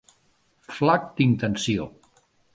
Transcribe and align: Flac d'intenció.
Flac 0.77 1.05
d'intenció. 1.21 1.89